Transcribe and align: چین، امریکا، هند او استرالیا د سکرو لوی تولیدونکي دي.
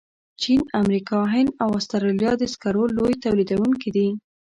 چین، 0.41 0.61
امریکا، 0.81 1.19
هند 1.33 1.49
او 1.63 1.69
استرالیا 1.79 2.31
د 2.37 2.43
سکرو 2.53 2.83
لوی 2.97 3.13
تولیدونکي 3.23 3.89
دي. 3.95 4.07